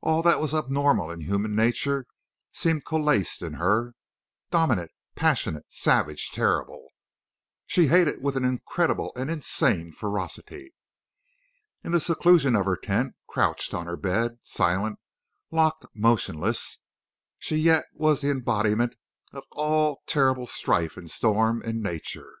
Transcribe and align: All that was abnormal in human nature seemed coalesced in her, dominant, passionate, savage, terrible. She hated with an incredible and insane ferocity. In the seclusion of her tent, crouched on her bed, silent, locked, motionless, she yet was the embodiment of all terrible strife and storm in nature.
All 0.00 0.20
that 0.24 0.40
was 0.40 0.52
abnormal 0.52 1.12
in 1.12 1.20
human 1.20 1.54
nature 1.54 2.04
seemed 2.52 2.84
coalesced 2.84 3.40
in 3.40 3.52
her, 3.52 3.94
dominant, 4.50 4.90
passionate, 5.14 5.64
savage, 5.68 6.32
terrible. 6.32 6.88
She 7.68 7.86
hated 7.86 8.20
with 8.20 8.34
an 8.36 8.44
incredible 8.44 9.12
and 9.14 9.30
insane 9.30 9.92
ferocity. 9.92 10.74
In 11.84 11.92
the 11.92 12.00
seclusion 12.00 12.56
of 12.56 12.64
her 12.64 12.76
tent, 12.76 13.14
crouched 13.28 13.72
on 13.72 13.86
her 13.86 13.96
bed, 13.96 14.40
silent, 14.42 14.98
locked, 15.52 15.86
motionless, 15.94 16.78
she 17.38 17.54
yet 17.54 17.84
was 17.94 18.22
the 18.22 18.30
embodiment 18.32 18.96
of 19.32 19.44
all 19.52 20.00
terrible 20.08 20.48
strife 20.48 20.96
and 20.96 21.08
storm 21.08 21.62
in 21.62 21.80
nature. 21.80 22.40